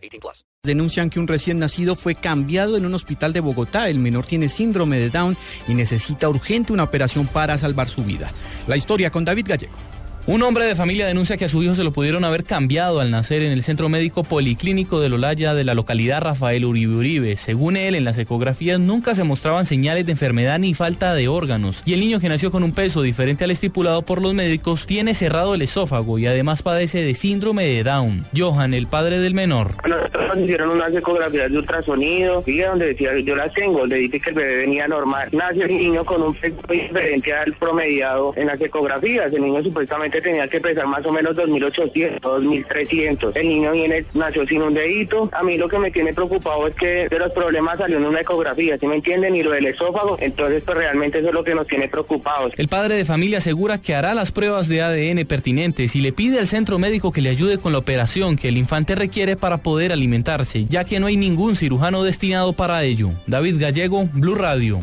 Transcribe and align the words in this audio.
18 0.00 0.20
plus. 0.20 0.44
Denuncian 0.62 1.10
que 1.10 1.20
un 1.20 1.28
recién 1.28 1.58
nacido 1.58 1.96
fue 1.96 2.14
cambiado 2.14 2.76
en 2.76 2.84
un 2.84 2.94
hospital 2.94 3.32
de 3.32 3.40
Bogotá. 3.40 3.88
El 3.88 3.98
menor 3.98 4.24
tiene 4.24 4.48
síndrome 4.48 4.98
de 4.98 5.10
Down 5.10 5.36
y 5.68 5.74
necesita 5.74 6.28
urgente 6.28 6.72
una 6.72 6.84
operación 6.84 7.26
para 7.26 7.56
salvar 7.58 7.88
su 7.88 8.04
vida. 8.04 8.32
La 8.66 8.76
historia 8.76 9.10
con 9.10 9.24
David 9.24 9.46
Gallego. 9.48 9.99
Un 10.30 10.44
hombre 10.44 10.64
de 10.64 10.76
familia 10.76 11.08
denuncia 11.08 11.36
que 11.36 11.46
a 11.46 11.48
su 11.48 11.60
hijo 11.60 11.74
se 11.74 11.82
lo 11.82 11.90
pudieron 11.90 12.24
haber 12.24 12.44
cambiado 12.44 13.00
al 13.00 13.10
nacer 13.10 13.42
en 13.42 13.50
el 13.50 13.64
Centro 13.64 13.88
Médico 13.88 14.22
Policlínico 14.22 15.00
de 15.00 15.08
Lolaya 15.08 15.54
de 15.54 15.64
la 15.64 15.74
localidad 15.74 16.20
Rafael 16.20 16.64
Uribe 16.64 16.94
Uribe. 16.94 17.36
Según 17.36 17.76
él, 17.76 17.96
en 17.96 18.04
las 18.04 18.16
ecografías 18.16 18.78
nunca 18.78 19.16
se 19.16 19.24
mostraban 19.24 19.66
señales 19.66 20.06
de 20.06 20.12
enfermedad 20.12 20.60
ni 20.60 20.72
falta 20.72 21.14
de 21.14 21.26
órganos. 21.26 21.82
Y 21.84 21.94
el 21.94 22.00
niño 22.00 22.20
que 22.20 22.28
nació 22.28 22.52
con 22.52 22.62
un 22.62 22.70
peso 22.70 23.02
diferente 23.02 23.42
al 23.42 23.50
estipulado 23.50 24.02
por 24.02 24.22
los 24.22 24.32
médicos 24.32 24.86
tiene 24.86 25.14
cerrado 25.14 25.56
el 25.56 25.62
esófago 25.62 26.16
y 26.20 26.28
además 26.28 26.62
padece 26.62 27.02
de 27.02 27.16
síndrome 27.16 27.66
de 27.66 27.82
Down. 27.82 28.24
Johan, 28.32 28.72
el 28.72 28.86
padre 28.86 29.18
del 29.18 29.34
menor. 29.34 29.84
Nosotros 29.84 30.28
nos 30.28 30.38
hicieron 30.38 30.70
unas 30.70 30.94
ecografías 30.94 31.50
de 31.50 31.58
ultrasonido 31.58 32.44
y 32.46 32.58
donde 32.58 32.86
decía 32.86 33.18
yo 33.18 33.34
las 33.34 33.52
tengo, 33.52 33.84
le 33.84 33.96
dice 33.96 34.20
que 34.20 34.30
el 34.30 34.36
bebé 34.36 34.56
venía 34.58 34.86
normal. 34.86 35.28
Nació 35.32 35.64
el 35.64 35.76
niño 35.76 36.04
con 36.04 36.22
un 36.22 36.34
peso 36.34 36.54
diferente 36.68 37.34
al 37.34 37.52
promediado 37.54 38.32
en 38.36 38.46
las 38.46 38.60
ecografías. 38.60 39.32
El 39.32 39.42
niño 39.42 39.60
supuestamente 39.60 40.19
tenía 40.20 40.48
que 40.48 40.60
pesar 40.60 40.86
más 40.86 41.04
o 41.06 41.12
menos 41.12 41.34
2.800, 41.34 42.20
2.300. 42.20 43.32
El 43.34 43.48
niño 43.48 43.72
viene, 43.72 44.04
nació 44.14 44.46
sin 44.46 44.62
un 44.62 44.74
dedito. 44.74 45.28
A 45.32 45.42
mí 45.42 45.56
lo 45.56 45.68
que 45.68 45.78
me 45.78 45.90
tiene 45.90 46.12
preocupado 46.12 46.68
es 46.68 46.74
que 46.74 47.08
de 47.08 47.18
los 47.18 47.32
problemas 47.32 47.78
salió 47.78 47.98
en 47.98 48.04
una 48.04 48.20
ecografía, 48.20 48.78
¿sí 48.78 48.86
me 48.86 48.96
entienden? 48.96 49.36
Y 49.36 49.42
lo 49.42 49.50
del 49.52 49.66
esófago, 49.66 50.16
entonces 50.20 50.62
pues 50.64 50.76
realmente 50.76 51.18
eso 51.18 51.28
es 51.28 51.34
lo 51.34 51.44
que 51.44 51.54
nos 51.54 51.66
tiene 51.66 51.88
preocupados. 51.88 52.52
El 52.56 52.68
padre 52.68 52.94
de 52.96 53.04
familia 53.04 53.38
asegura 53.38 53.78
que 53.78 53.94
hará 53.94 54.14
las 54.14 54.32
pruebas 54.32 54.68
de 54.68 54.82
ADN 54.82 55.26
pertinentes 55.26 55.96
y 55.96 56.00
le 56.00 56.12
pide 56.12 56.38
al 56.38 56.46
centro 56.46 56.78
médico 56.78 57.12
que 57.12 57.20
le 57.20 57.30
ayude 57.30 57.58
con 57.58 57.72
la 57.72 57.78
operación 57.78 58.36
que 58.36 58.48
el 58.48 58.56
infante 58.56 58.94
requiere 58.94 59.36
para 59.36 59.58
poder 59.58 59.92
alimentarse, 59.92 60.66
ya 60.66 60.84
que 60.84 61.00
no 61.00 61.06
hay 61.06 61.16
ningún 61.16 61.56
cirujano 61.56 62.02
destinado 62.02 62.52
para 62.52 62.82
ello. 62.84 63.10
David 63.26 63.56
Gallego, 63.60 64.08
Blue 64.12 64.34
Radio. 64.34 64.80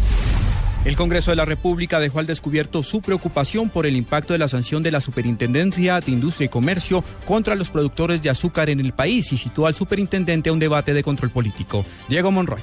El 0.88 0.96
Congreso 0.96 1.32
de 1.32 1.36
la 1.36 1.44
República 1.44 2.00
dejó 2.00 2.20
al 2.20 2.28
descubierto 2.28 2.82
su 2.82 3.02
preocupación 3.02 3.70
por 3.70 3.86
el 3.86 3.98
impacto 3.98 4.32
de 4.32 4.40
la 4.40 4.48
sanción 4.48 4.84
de 4.84 4.92
la 4.92 5.02
Superintendencia 5.02 6.00
de 6.00 6.14
Industria 6.14 6.46
y 6.46 6.50
Comercio 6.50 7.04
contra 7.26 7.56
los 7.56 7.70
productores 7.70 8.22
de 8.22 8.30
azúcar 8.30 8.70
en 8.70 8.80
el 8.80 8.94
país 8.94 9.34
y 9.34 9.38
situó 9.38 9.68
al 9.68 9.76
superintendente 9.76 10.50
a 10.50 10.54
un 10.54 10.60
debate 10.60 10.94
de 10.94 11.04
control 11.04 11.32
político. 11.32 11.86
Diego 12.08 12.32
Monroy. 12.32 12.62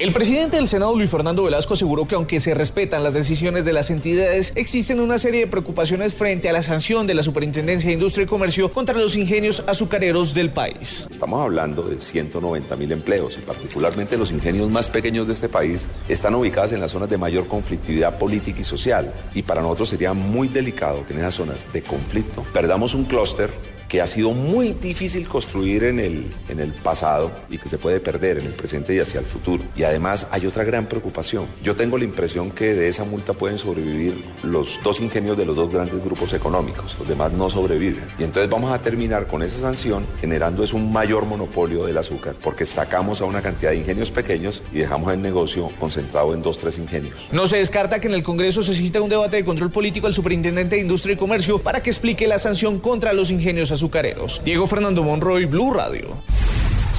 El 0.00 0.14
presidente 0.14 0.56
del 0.56 0.66
Senado, 0.66 0.96
Luis 0.96 1.10
Fernando 1.10 1.42
Velasco, 1.42 1.74
aseguró 1.74 2.08
que 2.08 2.14
aunque 2.14 2.40
se 2.40 2.54
respetan 2.54 3.02
las 3.02 3.12
decisiones 3.12 3.66
de 3.66 3.74
las 3.74 3.90
entidades, 3.90 4.50
existen 4.54 4.98
una 4.98 5.18
serie 5.18 5.40
de 5.40 5.46
preocupaciones 5.46 6.14
frente 6.14 6.48
a 6.48 6.54
la 6.54 6.62
sanción 6.62 7.06
de 7.06 7.12
la 7.12 7.22
Superintendencia 7.22 7.88
de 7.88 7.92
Industria 7.92 8.24
y 8.24 8.26
Comercio 8.26 8.72
contra 8.72 8.96
los 8.96 9.14
ingenios 9.14 9.62
azucareros 9.66 10.32
del 10.32 10.52
país. 10.52 11.06
Estamos 11.10 11.42
hablando 11.42 11.82
de 11.82 12.00
190 12.00 12.76
mil 12.76 12.92
empleos 12.92 13.36
y 13.36 13.42
particularmente 13.42 14.16
los 14.16 14.30
ingenios 14.30 14.70
más 14.70 14.88
pequeños 14.88 15.26
de 15.26 15.34
este 15.34 15.50
país 15.50 15.84
están 16.08 16.34
ubicados 16.34 16.72
en 16.72 16.80
las 16.80 16.92
zonas 16.92 17.10
de 17.10 17.18
mayor 17.18 17.46
conflictividad 17.46 18.18
política 18.18 18.62
y 18.62 18.64
social. 18.64 19.12
Y 19.34 19.42
para 19.42 19.60
nosotros 19.60 19.90
sería 19.90 20.14
muy 20.14 20.48
delicado 20.48 21.06
que 21.06 21.12
en 21.12 21.18
esas 21.18 21.34
zonas 21.34 21.70
de 21.74 21.82
conflicto 21.82 22.42
perdamos 22.54 22.94
un 22.94 23.04
clúster 23.04 23.50
que 23.90 24.00
ha 24.00 24.06
sido 24.06 24.30
muy 24.30 24.72
difícil 24.72 25.26
construir 25.26 25.82
en 25.82 25.98
el, 25.98 26.26
en 26.48 26.60
el 26.60 26.70
pasado 26.70 27.32
y 27.50 27.58
que 27.58 27.68
se 27.68 27.76
puede 27.76 27.98
perder 27.98 28.38
en 28.38 28.46
el 28.46 28.52
presente 28.54 28.94
y 28.94 29.00
hacia 29.00 29.18
el 29.18 29.26
futuro. 29.26 29.64
Y 29.76 29.82
además 29.82 30.28
hay 30.30 30.46
otra 30.46 30.62
gran 30.62 30.86
preocupación. 30.86 31.46
Yo 31.62 31.74
tengo 31.74 31.98
la 31.98 32.04
impresión 32.04 32.52
que 32.52 32.72
de 32.72 32.88
esa 32.88 33.04
multa 33.04 33.32
pueden 33.32 33.58
sobrevivir 33.58 34.24
los 34.44 34.78
dos 34.84 35.00
ingenios 35.00 35.36
de 35.36 35.44
los 35.44 35.56
dos 35.56 35.72
grandes 35.72 36.02
grupos 36.04 36.32
económicos, 36.32 36.96
los 37.00 37.08
demás 37.08 37.32
no 37.32 37.50
sobreviven. 37.50 38.04
Y 38.16 38.22
entonces 38.22 38.48
vamos 38.48 38.70
a 38.70 38.78
terminar 38.80 39.26
con 39.26 39.42
esa 39.42 39.58
sanción 39.58 40.06
generando 40.20 40.62
es 40.62 40.72
un 40.72 40.92
mayor 40.92 41.26
monopolio 41.26 41.84
del 41.84 41.98
azúcar, 41.98 42.36
porque 42.40 42.66
sacamos 42.66 43.20
a 43.20 43.24
una 43.24 43.42
cantidad 43.42 43.72
de 43.72 43.78
ingenios 43.78 44.12
pequeños 44.12 44.62
y 44.72 44.78
dejamos 44.78 45.12
el 45.12 45.20
negocio 45.20 45.68
concentrado 45.80 46.32
en 46.32 46.42
dos, 46.42 46.58
tres 46.58 46.78
ingenios. 46.78 47.28
No 47.32 47.48
se 47.48 47.56
descarta 47.56 48.00
que 48.00 48.06
en 48.06 48.14
el 48.14 48.22
Congreso 48.22 48.62
se 48.62 48.72
cita 48.72 49.02
un 49.02 49.10
debate 49.10 49.38
de 49.38 49.44
control 49.44 49.72
político 49.72 50.06
al 50.06 50.14
superintendente 50.14 50.76
de 50.76 50.82
Industria 50.82 51.14
y 51.14 51.16
Comercio 51.16 51.58
para 51.58 51.82
que 51.82 51.90
explique 51.90 52.28
la 52.28 52.38
sanción 52.38 52.78
contra 52.78 53.12
los 53.12 53.32
ingenios 53.32 53.72
azucareros. 53.80 54.42
Diego 54.44 54.66
Fernando 54.66 55.02
Monroy, 55.02 55.46
Blue 55.46 55.72
Radio. 55.72 56.14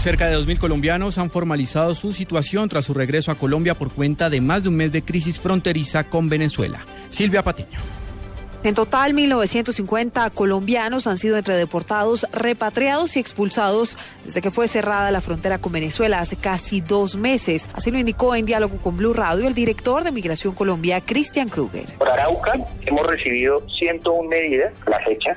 Cerca 0.02 0.28
de 0.28 0.36
2.000 0.36 0.58
colombianos 0.58 1.20
han 1.20 1.30
formalizado 1.30 1.94
su 1.94 2.12
situación 2.12 2.68
tras 2.70 2.86
su 2.86 2.96
regreso 2.96 3.32
a 3.32 3.36
Colombia 3.36 3.76
por 3.76 3.92
cuenta 3.92 4.32
de 4.32 4.42
más 4.42 4.64
de 4.64 4.70
un 4.70 4.76
mes 4.76 4.92
de 4.92 5.04
crisis 5.04 5.40
fronteriza 5.40 6.06
con 6.06 6.28
Venezuela. 6.28 6.84
Silvia 7.10 7.44
Patiño. 7.44 8.01
En 8.64 8.76
total, 8.76 9.14
1.950 9.14 10.32
colombianos 10.36 11.08
han 11.08 11.18
sido 11.18 11.36
entre 11.36 11.56
deportados, 11.56 12.28
repatriados 12.32 13.18
y 13.18 13.20
expulsados 13.20 13.98
desde 14.24 14.40
que 14.40 14.52
fue 14.52 14.68
cerrada 14.68 15.10
la 15.10 15.20
frontera 15.20 15.58
con 15.58 15.72
Venezuela 15.72 16.20
hace 16.20 16.36
casi 16.36 16.80
dos 16.80 17.16
meses. 17.16 17.70
Así 17.74 17.90
lo 17.90 17.98
indicó 17.98 18.36
en 18.36 18.46
diálogo 18.46 18.78
con 18.78 18.98
Blue 18.98 19.14
Radio 19.14 19.48
el 19.48 19.56
director 19.56 20.04
de 20.04 20.12
Migración 20.12 20.54
Colombia, 20.54 21.02
Cristian 21.02 21.50
Kruger. 21.50 21.86
Por 21.98 22.08
Arauca 22.08 22.54
hemos 22.86 23.08
recibido 23.08 23.68
101 23.80 24.30
medidas 24.30 24.74
a 24.86 24.92
la 24.92 25.00
fecha. 25.00 25.36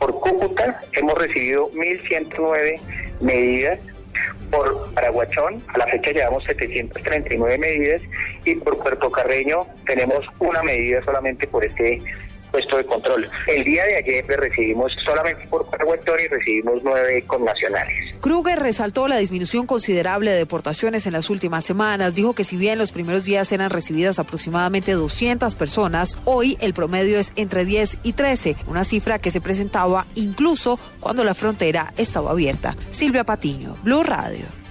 Por 0.00 0.18
Cúcuta 0.18 0.82
hemos 0.94 1.16
recibido 1.16 1.70
1.109 1.70 2.80
medidas. 3.20 3.78
Por 4.50 4.92
Paraguachón, 4.94 5.62
a 5.68 5.78
la 5.78 5.86
fecha 5.86 6.10
llevamos 6.10 6.42
739 6.44 7.56
medidas 7.56 8.02
y 8.44 8.56
por 8.56 8.78
Puerto 8.78 9.10
Carreño 9.10 9.66
tenemos 9.86 10.24
una 10.40 10.62
medida 10.64 11.04
solamente 11.04 11.46
por 11.46 11.64
este 11.64 12.00
puesto 12.54 12.76
de 12.76 12.86
control. 12.86 13.28
El 13.48 13.64
día 13.64 13.84
de 13.84 13.96
ayer 13.96 14.24
recibimos 14.28 14.92
solamente 15.04 15.44
por 15.48 15.66
y 15.66 16.28
recibimos 16.28 16.80
nueve 16.84 17.24
connacionales. 17.26 18.14
Kruger 18.20 18.60
resaltó 18.60 19.08
la 19.08 19.16
disminución 19.16 19.66
considerable 19.66 20.30
de 20.30 20.38
deportaciones 20.38 21.04
en 21.08 21.14
las 21.14 21.30
últimas 21.30 21.64
semanas. 21.64 22.14
Dijo 22.14 22.36
que 22.36 22.44
si 22.44 22.56
bien 22.56 22.78
los 22.78 22.92
primeros 22.92 23.24
días 23.24 23.50
eran 23.50 23.70
recibidas 23.70 24.20
aproximadamente 24.20 24.92
200 24.92 25.52
personas, 25.56 26.16
hoy 26.24 26.56
el 26.60 26.74
promedio 26.74 27.18
es 27.18 27.32
entre 27.34 27.64
10 27.64 27.98
y 28.04 28.12
13, 28.12 28.54
una 28.68 28.84
cifra 28.84 29.18
que 29.18 29.32
se 29.32 29.40
presentaba 29.40 30.06
incluso 30.14 30.78
cuando 31.00 31.24
la 31.24 31.34
frontera 31.34 31.92
estaba 31.96 32.30
abierta. 32.30 32.76
Silvia 32.90 33.24
Patiño, 33.24 33.74
Blue 33.82 34.04
Radio. 34.04 34.63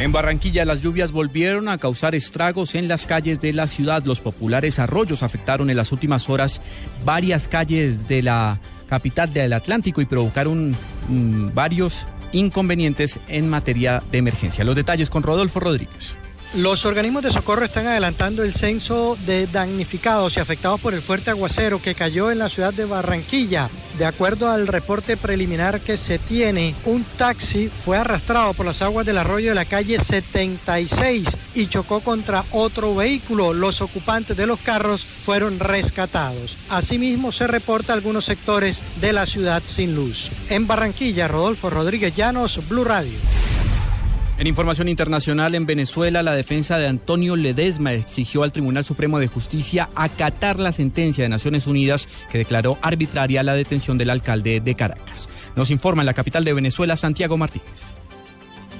En 0.00 0.12
Barranquilla 0.12 0.64
las 0.64 0.80
lluvias 0.80 1.12
volvieron 1.12 1.68
a 1.68 1.76
causar 1.76 2.14
estragos 2.14 2.74
en 2.74 2.88
las 2.88 3.04
calles 3.04 3.38
de 3.42 3.52
la 3.52 3.66
ciudad. 3.66 4.02
Los 4.06 4.18
populares 4.18 4.78
arroyos 4.78 5.22
afectaron 5.22 5.68
en 5.68 5.76
las 5.76 5.92
últimas 5.92 6.30
horas 6.30 6.62
varias 7.04 7.48
calles 7.48 8.08
de 8.08 8.22
la 8.22 8.58
capital 8.88 9.30
del 9.34 9.52
Atlántico 9.52 10.00
y 10.00 10.06
provocaron 10.06 10.74
mmm, 11.10 11.50
varios 11.52 12.06
inconvenientes 12.32 13.20
en 13.28 13.50
materia 13.50 14.02
de 14.10 14.16
emergencia. 14.16 14.64
Los 14.64 14.74
detalles 14.74 15.10
con 15.10 15.22
Rodolfo 15.22 15.60
Rodríguez. 15.60 16.16
Los 16.54 16.84
organismos 16.84 17.22
de 17.22 17.30
socorro 17.30 17.64
están 17.64 17.86
adelantando 17.86 18.42
el 18.42 18.54
censo 18.54 19.16
de 19.24 19.46
damnificados 19.46 20.36
y 20.36 20.40
afectados 20.40 20.80
por 20.80 20.94
el 20.94 21.00
fuerte 21.00 21.30
aguacero 21.30 21.80
que 21.80 21.94
cayó 21.94 22.32
en 22.32 22.40
la 22.40 22.48
ciudad 22.48 22.74
de 22.74 22.86
Barranquilla. 22.86 23.70
De 23.96 24.04
acuerdo 24.04 24.50
al 24.50 24.66
reporte 24.66 25.16
preliminar 25.16 25.80
que 25.80 25.96
se 25.96 26.18
tiene, 26.18 26.74
un 26.86 27.04
taxi 27.16 27.70
fue 27.84 27.98
arrastrado 27.98 28.52
por 28.54 28.66
las 28.66 28.82
aguas 28.82 29.06
del 29.06 29.18
arroyo 29.18 29.50
de 29.50 29.54
la 29.54 29.64
calle 29.64 30.00
76 30.00 31.28
y 31.54 31.68
chocó 31.68 32.00
contra 32.00 32.44
otro 32.50 32.96
vehículo. 32.96 33.52
Los 33.52 33.80
ocupantes 33.80 34.36
de 34.36 34.48
los 34.48 34.58
carros 34.58 35.04
fueron 35.24 35.60
rescatados. 35.60 36.56
Asimismo, 36.68 37.30
se 37.30 37.46
reporta 37.46 37.92
algunos 37.92 38.24
sectores 38.24 38.80
de 39.00 39.12
la 39.12 39.26
ciudad 39.26 39.62
sin 39.64 39.94
luz. 39.94 40.30
En 40.48 40.66
Barranquilla, 40.66 41.28
Rodolfo 41.28 41.70
Rodríguez 41.70 42.12
Llanos, 42.16 42.60
Blue 42.68 42.82
Radio. 42.82 43.18
En 44.40 44.46
información 44.46 44.88
internacional, 44.88 45.54
en 45.54 45.66
Venezuela, 45.66 46.22
la 46.22 46.32
defensa 46.32 46.78
de 46.78 46.86
Antonio 46.86 47.36
Ledesma 47.36 47.92
exigió 47.92 48.42
al 48.42 48.52
Tribunal 48.52 48.86
Supremo 48.86 49.18
de 49.18 49.26
Justicia 49.26 49.90
acatar 49.94 50.58
la 50.58 50.72
sentencia 50.72 51.22
de 51.22 51.28
Naciones 51.28 51.66
Unidas 51.66 52.08
que 52.32 52.38
declaró 52.38 52.78
arbitraria 52.80 53.42
la 53.42 53.52
detención 53.52 53.98
del 53.98 54.08
alcalde 54.08 54.62
de 54.62 54.74
Caracas. 54.74 55.28
Nos 55.56 55.70
informa 55.70 56.00
en 56.00 56.06
la 56.06 56.14
capital 56.14 56.42
de 56.42 56.54
Venezuela, 56.54 56.96
Santiago 56.96 57.36
Martínez. 57.36 57.99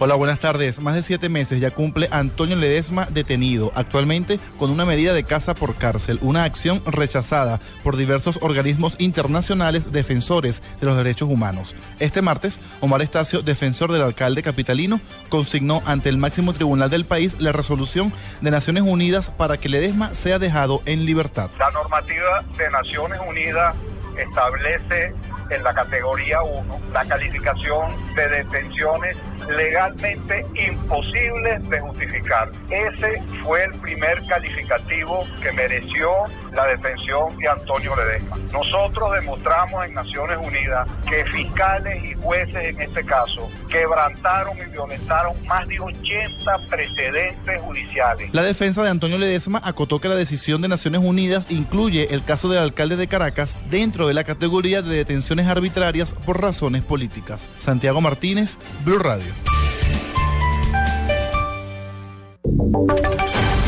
Hola, 0.02 0.14
buenas 0.14 0.38
tardes. 0.38 0.80
Más 0.80 0.94
de 0.94 1.02
siete 1.02 1.28
meses 1.28 1.60
ya 1.60 1.72
cumple 1.72 2.08
Antonio 2.10 2.56
Ledesma 2.56 3.04
detenido, 3.10 3.70
actualmente 3.74 4.40
con 4.58 4.70
una 4.70 4.86
medida 4.86 5.12
de 5.12 5.24
casa 5.24 5.54
por 5.54 5.74
cárcel, 5.74 6.18
una 6.22 6.44
acción 6.44 6.80
rechazada 6.86 7.60
por 7.84 7.98
diversos 7.98 8.38
organismos 8.40 8.96
internacionales 8.98 9.92
defensores 9.92 10.62
de 10.80 10.86
los 10.86 10.96
derechos 10.96 11.28
humanos. 11.28 11.74
Este 11.98 12.22
martes, 12.22 12.58
Omar 12.80 13.02
Estacio, 13.02 13.42
defensor 13.42 13.92
del 13.92 14.00
alcalde 14.00 14.42
capitalino, 14.42 15.02
consignó 15.28 15.82
ante 15.84 16.08
el 16.08 16.16
máximo 16.16 16.54
tribunal 16.54 16.88
del 16.88 17.04
país 17.04 17.38
la 17.38 17.52
resolución 17.52 18.10
de 18.40 18.50
Naciones 18.50 18.84
Unidas 18.84 19.28
para 19.28 19.58
que 19.58 19.68
Ledesma 19.68 20.14
sea 20.14 20.38
dejado 20.38 20.80
en 20.86 21.04
libertad. 21.04 21.50
La 21.58 21.70
normativa 21.72 22.42
de 22.56 22.70
Naciones 22.70 23.20
Unidas 23.28 23.76
establece 24.16 25.12
en 25.50 25.62
la 25.62 25.74
categoría 25.74 26.42
1 26.42 26.80
la 26.92 27.04
calificación 27.04 27.90
de 28.14 28.28
detenciones 28.28 29.16
legalmente 29.48 30.46
imposibles 30.54 31.68
de 31.68 31.80
justificar. 31.80 32.50
Ese 32.68 33.22
fue 33.42 33.64
el 33.64 33.72
primer 33.80 34.24
calificativo 34.26 35.26
que 35.42 35.52
mereció 35.52 36.10
la 36.52 36.66
detención 36.66 37.36
de 37.38 37.48
Antonio 37.48 37.94
Ledesma. 37.96 38.36
Nosotros 38.52 39.12
demostramos 39.12 39.84
en 39.84 39.94
Naciones 39.94 40.38
Unidas 40.38 40.88
que 41.08 41.24
fiscales 41.26 42.04
y 42.04 42.14
jueces 42.14 42.56
en 42.56 42.80
este 42.80 43.04
caso 43.04 43.50
quebrantaron 43.68 44.56
y 44.58 44.70
violentaron 44.70 45.34
más 45.46 45.66
de 45.68 45.80
80 45.80 46.58
precedentes 46.68 47.60
judiciales. 47.62 48.32
La 48.32 48.42
defensa 48.42 48.82
de 48.82 48.90
Antonio 48.90 49.18
Ledesma 49.18 49.60
acotó 49.64 50.00
que 50.00 50.08
la 50.08 50.16
decisión 50.16 50.60
de 50.60 50.68
Naciones 50.68 51.00
Unidas 51.02 51.46
incluye 51.50 52.14
el 52.14 52.24
caso 52.24 52.48
del 52.48 52.58
alcalde 52.58 52.96
de 52.96 53.08
Caracas 53.08 53.56
dentro 53.70 54.08
de 54.08 54.14
la 54.14 54.24
categoría 54.24 54.82
de 54.82 54.94
detenciones 54.94 55.39
arbitrarias 55.46 56.12
por 56.12 56.40
razones 56.40 56.82
políticas. 56.82 57.48
Santiago 57.58 58.00
Martínez, 58.00 58.58
Blue 58.84 58.98
Radio. 58.98 59.32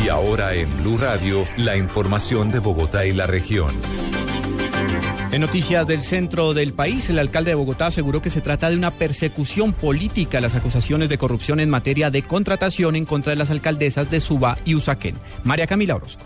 Y 0.03 0.09
ahora 0.09 0.53
en 0.53 0.69
Blue 0.81 0.97
Radio, 0.97 1.43
la 1.57 1.77
información 1.77 2.51
de 2.51 2.59
Bogotá 2.59 3.05
y 3.05 3.13
la 3.13 3.27
región. 3.27 3.71
En 5.33 5.41
noticias 5.41 5.87
del 5.87 6.03
centro 6.03 6.53
del 6.53 6.73
país, 6.73 7.09
el 7.09 7.17
alcalde 7.17 7.49
de 7.51 7.55
Bogotá 7.55 7.87
aseguró 7.87 8.21
que 8.21 8.29
se 8.29 8.39
trata 8.39 8.69
de 8.69 8.77
una 8.77 8.91
persecución 8.91 9.73
política 9.73 10.39
las 10.39 10.53
acusaciones 10.53 11.09
de 11.09 11.17
corrupción 11.17 11.59
en 11.59 11.71
materia 11.71 12.11
de 12.11 12.21
contratación 12.21 12.95
en 12.95 13.05
contra 13.05 13.31
de 13.31 13.37
las 13.37 13.49
alcaldesas 13.49 14.11
de 14.11 14.19
Suba 14.19 14.59
y 14.63 14.75
Usaquén. 14.75 15.15
María 15.43 15.65
Camila 15.65 15.95
Orozco. 15.95 16.23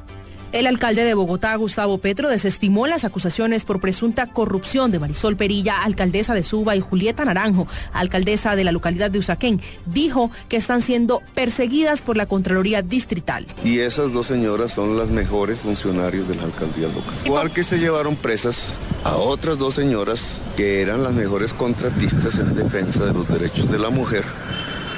El 0.54 0.66
alcalde 0.66 1.04
de 1.04 1.14
Bogotá, 1.14 1.54
Gustavo 1.56 1.98
Petro, 1.98 2.30
desestimó 2.30 2.88
las 2.88 3.04
acusaciones 3.04 3.66
por 3.66 3.82
presunta 3.82 4.28
corrupción 4.28 4.92
de 4.92 5.00
Marisol 5.00 5.36
Perilla, 5.36 5.84
alcaldesa 5.84 6.34
de 6.34 6.42
Suba, 6.42 6.76
y 6.78 6.80
Julieta 6.80 7.26
Naranjo, 7.26 7.68
alcaldesa 7.92 8.56
de 8.56 8.64
la 8.64 8.72
localidad 8.72 9.12
de 9.12 9.20
Usaquén. 9.20 9.60
Dijo 9.86 10.32
que 10.48 10.56
están 10.56 10.82
siendo 10.82 11.22
perseguidas 11.36 12.02
por 12.02 12.16
la 12.16 12.28
Contraloría 12.28 12.82
Distrital. 12.82 13.46
Y 13.66 13.80
esas 13.80 14.14
dos 14.14 14.28
señoras 14.28 14.72
son 14.72 14.98
las 14.98 15.10
mejores 15.10 15.60
funcionarios 15.60 16.30
de 16.30 16.36
la 16.36 16.44
alcaldía 16.44 16.88
local. 16.88 17.14
Igual 17.26 17.52
que 17.52 17.66
se 17.66 17.78
llevaron 17.78 18.16
presas 18.16 18.78
a 19.04 19.18
otras 19.18 19.58
dos 19.58 19.74
señoras 19.74 20.42
que 20.56 20.82
eran 20.82 21.04
las 21.04 21.14
mejores 21.14 21.54
contratistas 21.54 22.36
en 22.40 22.56
defensa 22.56 23.06
de 23.06 23.14
los 23.14 23.28
derechos 23.28 23.70
de 23.70 23.80
la 23.80 23.90
mujer, 23.90 24.24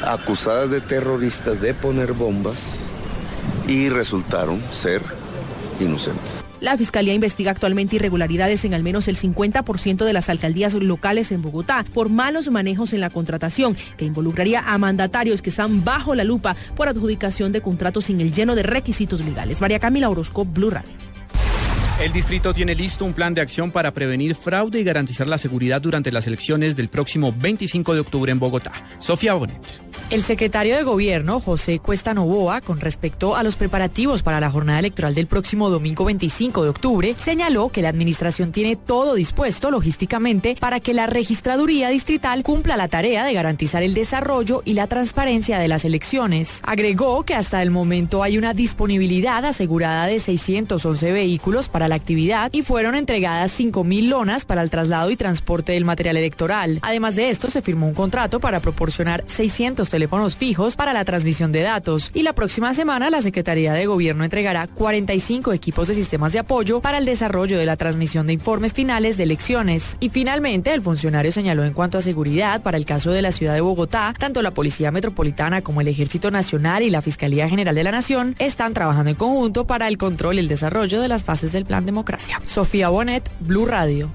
acusadas 0.06 0.70
de 0.70 0.82
terroristas 0.82 1.60
de 1.60 1.74
poner 1.74 2.14
bombas 2.14 2.76
y 3.68 3.90
resultaron 3.90 4.62
ser 4.72 5.19
inocentes. 5.86 6.44
La 6.62 6.78
Fiscalía 6.78 7.14
investiga 7.14 7.52
actualmente 7.52 7.96
irregularidades 7.96 8.66
en 8.66 8.74
al 8.74 8.84
menos 8.84 9.08
el 9.08 9.18
50% 9.18 10.04
de 10.04 10.14
las 10.14 10.30
alcaldías 10.30 10.74
locales 10.74 11.32
en 11.32 11.42
Bogotá 11.42 11.86
por 11.94 12.10
malos 12.10 12.50
manejos 12.50 12.92
en 12.94 13.00
la 13.00 13.10
contratación, 13.10 13.78
que 13.98 14.06
involucraría 14.06 14.62
a 14.62 14.78
mandatarios 14.78 15.42
que 15.42 15.50
están 15.50 15.86
bajo 15.86 16.16
la 16.16 16.26
lupa 16.26 16.56
por 16.76 16.90
adjudicación 16.90 17.52
de 17.52 17.62
contratos 17.62 18.06
sin 18.06 18.20
el 18.20 18.34
lleno 18.34 18.56
de 18.56 18.64
requisitos 18.64 19.24
legales. 19.24 19.62
María 19.62 19.80
Camila 19.80 20.10
Orozco, 20.10 20.44
Blue 20.46 20.70
Radio. 20.70 21.09
El 22.00 22.14
distrito 22.14 22.54
tiene 22.54 22.76
listo 22.76 23.04
un 23.04 23.12
plan 23.12 23.34
de 23.34 23.42
acción 23.42 23.72
para 23.72 23.92
prevenir 23.92 24.34
fraude 24.34 24.80
y 24.80 24.86
garantizar 24.86 25.28
la 25.28 25.38
seguridad 25.38 25.82
durante 25.82 26.14
las 26.14 26.28
elecciones 26.28 26.78
del 26.78 26.88
próximo 26.88 27.34
25 27.38 27.94
de 27.94 28.00
octubre 28.00 28.32
en 28.32 28.40
Bogotá. 28.40 28.72
Sofía 29.00 29.34
Bonet. 29.34 29.60
El 30.10 30.24
secretario 30.24 30.76
de 30.76 30.82
Gobierno, 30.82 31.40
José 31.40 31.78
Cuesta 31.78 32.16
Novoa, 32.16 32.62
con 32.62 32.80
respecto 32.80 33.36
a 33.36 33.44
los 33.44 33.56
preparativos 33.56 34.24
para 34.24 34.40
la 34.40 34.50
jornada 34.50 34.80
electoral 34.80 35.14
del 35.14 35.28
próximo 35.28 35.70
domingo 35.70 36.04
25 36.06 36.64
de 36.64 36.70
octubre, 36.70 37.16
señaló 37.20 37.70
que 37.70 37.84
la 37.84 37.90
administración 37.90 38.52
tiene 38.52 38.76
todo 38.76 39.14
dispuesto 39.14 39.70
logísticamente 39.70 40.56
para 40.60 40.80
que 40.80 40.96
la 40.96 41.06
registraduría 41.06 41.90
distrital 41.90 42.42
cumpla 42.42 42.76
la 42.76 42.88
tarea 42.88 43.24
de 43.24 43.34
garantizar 43.34 43.84
el 43.84 43.94
desarrollo 43.94 44.64
y 44.66 44.74
la 44.74 44.88
transparencia 44.88 45.60
de 45.60 45.68
las 45.68 45.86
elecciones. 45.86 46.62
Agregó 46.66 47.24
que 47.24 47.36
hasta 47.36 47.62
el 47.62 47.70
momento 47.70 48.24
hay 48.24 48.40
una 48.40 48.56
disponibilidad 48.56 49.46
asegurada 49.46 50.08
de 50.08 50.20
611 50.20 51.12
vehículos 51.12 51.70
para 51.70 51.89
la 51.90 51.96
actividad 51.96 52.50
y 52.54 52.62
fueron 52.62 52.96
entregadas 52.96 53.60
5.000 53.60 54.08
lonas 54.08 54.46
para 54.46 54.62
el 54.62 54.70
traslado 54.70 55.12
y 55.12 55.18
transporte 55.18 55.74
del 55.74 55.86
material 55.86 56.18
electoral. 56.18 56.80
Además 56.82 57.16
de 57.16 57.30
esto, 57.30 57.50
se 57.50 57.62
firmó 57.62 57.88
un 57.88 57.94
contrato 57.94 58.40
para 58.40 58.60
proporcionar 58.60 59.24
600 59.28 59.90
teléfonos 59.90 60.36
fijos 60.36 60.76
para 60.76 60.94
la 60.94 61.06
transmisión 61.06 61.52
de 61.52 61.62
datos 61.62 62.12
y 62.14 62.24
la 62.24 62.34
próxima 62.34 62.74
semana 62.74 63.10
la 63.10 63.22
Secretaría 63.22 63.74
de 63.74 63.86
Gobierno 63.86 64.24
entregará 64.24 64.68
45 64.68 65.54
equipos 65.54 65.88
de 65.88 65.94
sistemas 65.94 66.34
de 66.34 66.40
apoyo 66.40 66.82
para 66.82 66.98
el 66.98 67.06
desarrollo 67.06 67.58
de 67.58 67.66
la 67.66 67.76
transmisión 67.76 68.28
de 68.28 68.34
informes 68.34 68.74
finales 68.74 69.18
de 69.18 69.24
elecciones. 69.24 69.98
Y 70.00 70.10
finalmente, 70.10 70.74
el 70.74 70.82
funcionario 70.82 71.32
señaló 71.32 71.64
en 71.66 71.74
cuanto 71.74 71.98
a 71.98 72.02
seguridad 72.02 72.62
para 72.62 72.78
el 72.78 72.86
caso 72.86 73.12
de 73.12 73.22
la 73.22 73.32
ciudad 73.32 73.54
de 73.54 73.62
Bogotá, 73.62 74.14
tanto 74.18 74.42
la 74.42 74.52
Policía 74.52 74.92
Metropolitana 74.92 75.62
como 75.62 75.82
el 75.82 75.88
Ejército 75.88 76.32
Nacional 76.32 76.84
y 76.84 76.90
la 76.90 77.02
Fiscalía 77.02 77.50
General 77.50 77.76
de 77.76 77.84
la 77.84 77.92
Nación 77.92 78.36
están 78.40 78.74
trabajando 78.74 79.10
en 79.10 79.16
conjunto 79.16 79.66
para 79.66 79.88
el 79.88 79.98
control 79.98 80.36
y 80.36 80.40
el 80.40 80.48
desarrollo 80.48 81.02
de 81.02 81.08
las 81.08 81.24
fases 81.24 81.52
del 81.52 81.66
Plan 81.66 81.79
Democracia. 81.86 82.42
Sofía 82.46 82.90
Bonet, 82.90 83.30
Blue 83.40 83.66
Radio. 83.66 84.12